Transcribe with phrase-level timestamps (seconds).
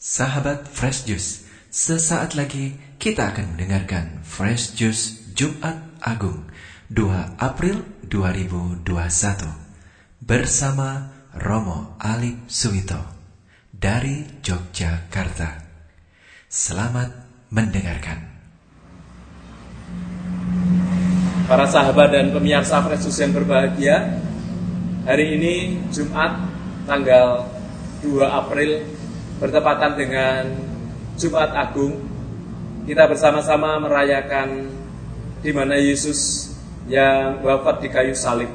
[0.00, 6.48] Sahabat Fresh Juice, sesaat lagi kita akan mendengarkan Fresh Juice Jumat Agung
[6.88, 8.80] 2 April 2021
[10.24, 12.96] bersama Romo Alip Suwito
[13.68, 15.68] dari Yogyakarta.
[16.48, 17.12] Selamat
[17.52, 18.24] mendengarkan.
[21.44, 24.16] Para sahabat dan pemirsa Fresh Juice yang berbahagia,
[25.04, 26.40] hari ini Jumat
[26.88, 27.52] tanggal
[28.00, 28.99] 2 April
[29.40, 30.42] bertepatan dengan
[31.16, 31.96] Jumat Agung,
[32.84, 34.68] kita bersama-sama merayakan
[35.40, 36.52] di mana Yesus
[36.84, 38.52] yang wafat di kayu salib.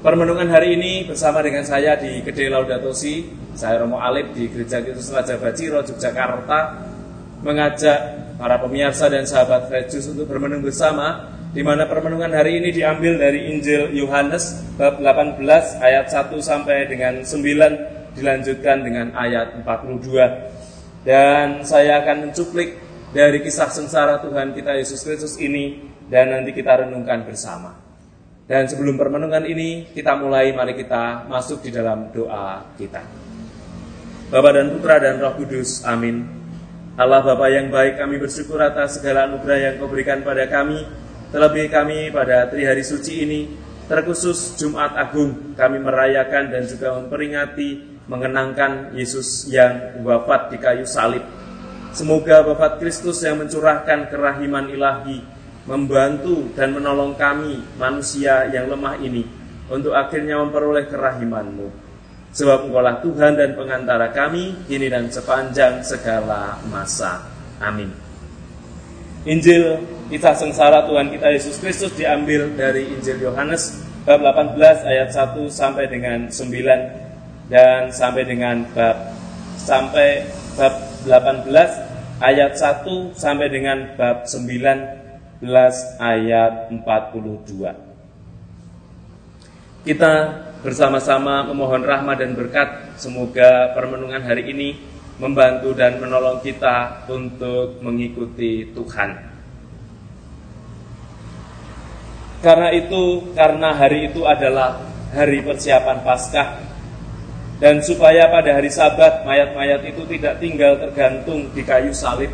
[0.00, 4.80] Permenungan hari ini bersama dengan saya di Gede Laudato Si, saya Romo Alip di Gereja
[4.80, 6.60] Kristus Raja Baciro, Yogyakarta,
[7.44, 8.00] mengajak
[8.40, 13.52] para pemirsa dan sahabat Frejus untuk bermenung bersama di mana permenungan hari ini diambil dari
[13.52, 15.44] Injil Yohanes bab 18
[15.84, 21.06] ayat 1 sampai dengan 9 dilanjutkan dengan ayat 42.
[21.06, 22.76] Dan saya akan mencuplik
[23.10, 27.74] dari kisah sengsara Tuhan kita Yesus Kristus ini dan nanti kita renungkan bersama.
[28.50, 33.02] Dan sebelum permenungan ini kita mulai mari kita masuk di dalam doa kita.
[34.30, 36.22] Bapa dan Putra dan Roh Kudus, amin.
[36.94, 40.86] Allah Bapa yang baik, kami bersyukur atas segala anugerah yang kau berikan pada kami,
[41.34, 43.40] terlebih kami pada tri hari suci ini,
[43.90, 51.22] terkhusus Jumat Agung, kami merayakan dan juga memperingati mengenangkan Yesus yang wafat di kayu salib.
[51.94, 55.22] Semoga wafat Kristus yang mencurahkan kerahiman ilahi
[55.70, 59.22] membantu dan menolong kami manusia yang lemah ini
[59.70, 61.70] untuk akhirnya memperoleh kerahimanmu.
[62.34, 67.26] Sebab engkaulah Tuhan dan pengantara kami kini dan sepanjang segala masa.
[67.62, 67.90] Amin.
[69.26, 75.36] Injil kisah sengsara Tuhan kita Yesus Kristus diambil dari Injil Yohanes bab 18 ayat 1
[75.50, 77.09] sampai dengan 9
[77.50, 79.10] dan sampai dengan bab
[79.58, 81.50] sampai bab 18
[82.22, 85.42] ayat 1 sampai dengan bab 19
[85.98, 87.90] ayat 42.
[89.80, 90.12] Kita
[90.60, 94.76] bersama-sama memohon rahmat dan berkat semoga permenungan hari ini
[95.16, 99.28] membantu dan menolong kita untuk mengikuti Tuhan.
[102.40, 104.80] Karena itu, karena hari itu adalah
[105.12, 106.69] hari persiapan Paskah,
[107.60, 112.32] dan supaya pada hari sabat mayat-mayat itu tidak tinggal tergantung di kayu salib.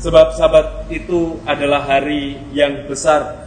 [0.00, 3.44] Sebab sabat itu adalah hari yang besar.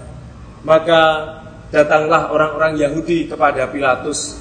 [0.61, 1.33] Maka
[1.73, 4.37] datanglah orang-orang Yahudi kepada Pilatus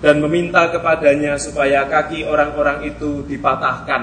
[0.00, 4.02] dan meminta kepadanya supaya kaki orang-orang itu dipatahkan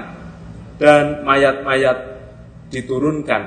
[0.78, 1.98] dan mayat-mayat
[2.70, 3.42] diturunkan.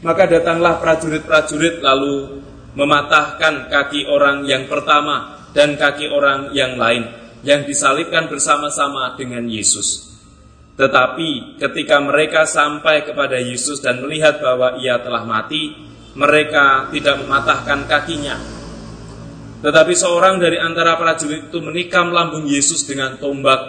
[0.00, 2.40] Maka datanglah prajurit-prajurit lalu
[2.72, 10.10] mematahkan kaki orang yang pertama dan kaki orang yang lain yang disalibkan bersama-sama dengan Yesus.
[10.76, 15.76] Tetapi ketika mereka sampai kepada Yesus dan melihat bahwa ia telah mati,
[16.16, 18.36] mereka tidak mematahkan kakinya.
[19.60, 23.60] Tetapi seorang dari antara prajurit itu menikam lambung Yesus dengan tombak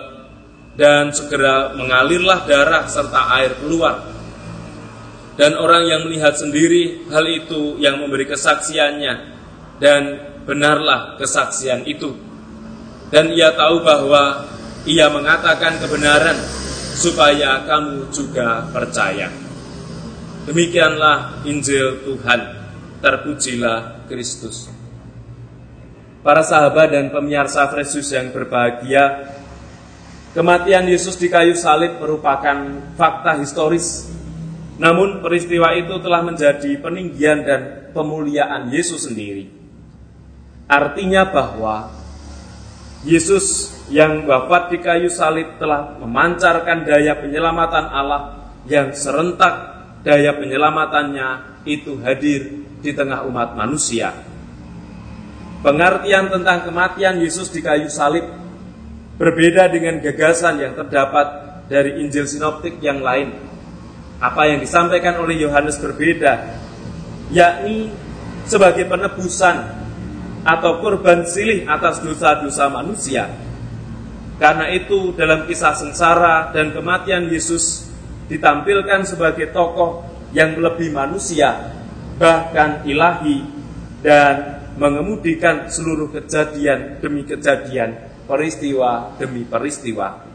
[0.79, 4.07] dan segera mengalirlah darah serta air keluar.
[5.35, 9.13] Dan orang yang melihat sendiri hal itu yang memberi kesaksiannya
[9.83, 12.15] dan benarlah kesaksian itu.
[13.11, 14.47] Dan ia tahu bahwa
[14.87, 16.37] ia mengatakan kebenaran
[16.95, 19.29] supaya kamu juga percaya.
[20.47, 22.61] Demikianlah Injil Tuhan.
[23.01, 24.69] Terpujilah Kristus.
[26.21, 29.25] Para sahabat dan pemirsa Yesus yang berbahagia,
[30.37, 32.61] kematian Yesus di kayu salib merupakan
[32.93, 34.05] fakta historis.
[34.77, 39.60] Namun peristiwa itu telah menjadi peninggian dan pemuliaan Yesus sendiri.
[40.71, 41.91] Artinya bahwa
[43.03, 51.59] Yesus yang wafat di kayu salib telah memancarkan daya penyelamatan Allah yang serentak daya penyelamatannya
[51.67, 54.15] itu hadir di tengah umat manusia.
[55.59, 58.23] Pengertian tentang kematian Yesus di kayu salib
[59.19, 61.27] berbeda dengan gagasan yang terdapat
[61.67, 63.35] dari Injil Sinoptik yang lain.
[64.23, 66.47] Apa yang disampaikan oleh Yohanes berbeda,
[67.33, 67.91] yakni
[68.45, 69.80] sebagai penebusan
[70.41, 73.29] atau kurban silih atas dosa-dosa manusia.
[74.41, 77.85] Karena itu dalam kisah sengsara dan kematian Yesus
[78.25, 80.01] ditampilkan sebagai tokoh
[80.33, 81.77] yang lebih manusia,
[82.17, 83.45] bahkan ilahi,
[84.01, 90.25] dan mengemudikan seluruh kejadian demi kejadian, peristiwa demi peristiwa.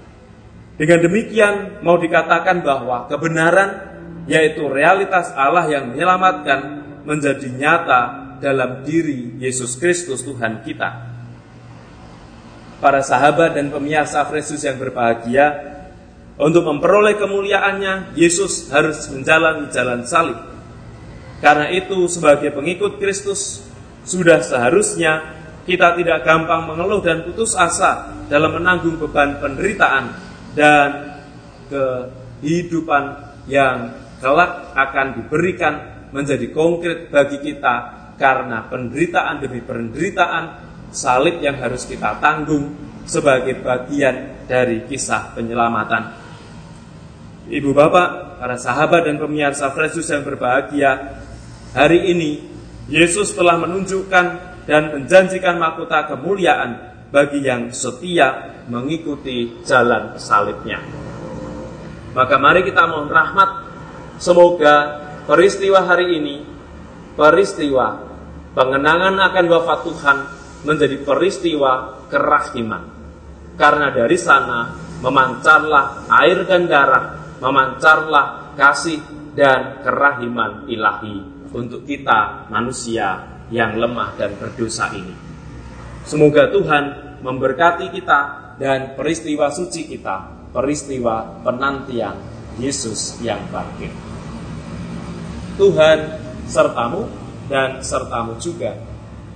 [0.76, 3.96] Dengan demikian mau dikatakan bahwa kebenaran
[4.28, 11.14] yaitu realitas Allah yang menyelamatkan menjadi nyata dalam diri Yesus Kristus Tuhan kita.
[12.76, 15.76] Para sahabat dan pemirsa Kristus yang berbahagia,
[16.36, 20.36] Untuk memperoleh kemuliaannya, Yesus harus menjalani jalan salib.
[21.40, 23.64] Karena itu, sebagai pengikut Kristus,
[24.04, 25.32] sudah seharusnya
[25.64, 30.04] kita tidak gampang mengeluh dan putus asa dalam menanggung beban penderitaan
[30.52, 30.88] dan
[31.72, 33.04] kehidupan
[33.50, 35.74] yang kelak akan diberikan
[36.14, 37.74] menjadi konkret bagi kita
[38.16, 40.44] karena penderitaan demi penderitaan
[40.90, 42.72] salib yang harus kita tanggung
[43.06, 46.26] sebagai bagian dari kisah penyelamatan.
[47.46, 51.22] Ibu bapak, para sahabat dan pemirsa Yesus yang berbahagia,
[51.70, 52.42] hari ini
[52.90, 54.26] Yesus telah menunjukkan
[54.66, 60.82] dan menjanjikan mahkota kemuliaan bagi yang setia mengikuti jalan salibnya.
[62.18, 63.50] Maka mari kita mohon rahmat,
[64.18, 66.42] semoga peristiwa hari ini,
[67.14, 68.05] peristiwa
[68.56, 70.18] pengenangan akan wafat Tuhan
[70.64, 72.88] menjadi peristiwa kerahiman.
[73.60, 74.72] Karena dari sana
[75.04, 77.04] memancarlah air dan darah
[77.40, 79.00] memancarlah kasih
[79.36, 81.20] dan kerahiman ilahi
[81.52, 85.12] untuk kita manusia yang lemah dan berdosa ini.
[86.08, 86.84] Semoga Tuhan
[87.20, 88.20] memberkati kita
[88.56, 92.16] dan peristiwa suci kita, peristiwa penantian
[92.56, 93.92] Yesus yang bangkit.
[95.60, 95.98] Tuhan
[96.48, 97.04] sertamu
[97.46, 98.74] dan sertamu juga.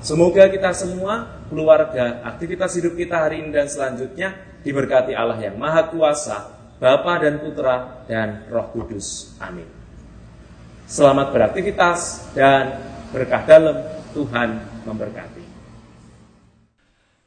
[0.01, 4.33] Semoga kita semua, keluarga, aktivitas hidup kita hari ini dan selanjutnya
[4.65, 6.39] diberkati Allah yang Maha Kuasa,
[6.81, 9.37] Bapa dan Putra dan Roh Kudus.
[9.37, 9.69] Amin.
[10.89, 12.81] Selamat beraktivitas dan
[13.13, 13.77] berkah dalam
[14.17, 14.59] Tuhan
[14.89, 15.45] memberkati.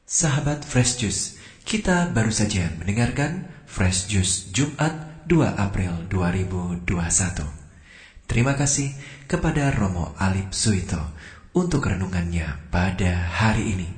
[0.04, 1.24] Sahabat Fresh Juice,
[1.64, 7.63] kita baru saja mendengarkan Fresh Juice Jumat 2 April 2021.
[8.28, 8.92] Terima kasih
[9.28, 11.00] kepada Romo Alip Suito
[11.54, 13.90] untuk renungannya pada hari ini.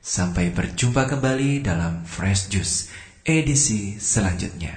[0.00, 2.88] Sampai berjumpa kembali dalam Fresh Juice
[3.24, 4.72] edisi selanjutnya.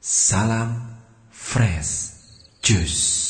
[0.00, 0.96] Salam
[1.28, 2.16] Fresh
[2.64, 3.29] Juice.